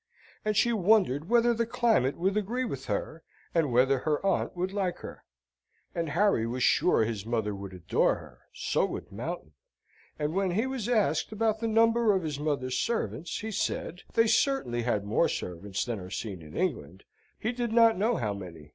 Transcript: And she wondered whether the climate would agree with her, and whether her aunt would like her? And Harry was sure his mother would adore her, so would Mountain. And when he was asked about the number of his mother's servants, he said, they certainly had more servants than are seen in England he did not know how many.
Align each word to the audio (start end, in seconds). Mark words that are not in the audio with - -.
And 0.43 0.57
she 0.57 0.73
wondered 0.73 1.29
whether 1.29 1.53
the 1.53 1.67
climate 1.67 2.17
would 2.17 2.35
agree 2.35 2.65
with 2.65 2.85
her, 2.85 3.21
and 3.53 3.71
whether 3.71 3.99
her 3.99 4.25
aunt 4.25 4.57
would 4.57 4.73
like 4.73 4.97
her? 5.01 5.25
And 5.93 6.09
Harry 6.09 6.47
was 6.47 6.63
sure 6.63 7.03
his 7.03 7.23
mother 7.23 7.53
would 7.53 7.71
adore 7.71 8.15
her, 8.15 8.39
so 8.51 8.83
would 8.87 9.11
Mountain. 9.11 9.51
And 10.17 10.33
when 10.33 10.49
he 10.53 10.65
was 10.65 10.89
asked 10.89 11.31
about 11.31 11.59
the 11.59 11.67
number 11.67 12.13
of 12.13 12.23
his 12.23 12.39
mother's 12.39 12.79
servants, 12.79 13.41
he 13.41 13.51
said, 13.51 14.01
they 14.15 14.25
certainly 14.25 14.81
had 14.81 15.03
more 15.05 15.29
servants 15.29 15.85
than 15.85 15.99
are 15.99 16.09
seen 16.09 16.41
in 16.41 16.57
England 16.57 17.03
he 17.37 17.51
did 17.51 17.71
not 17.71 17.95
know 17.95 18.15
how 18.17 18.33
many. 18.33 18.69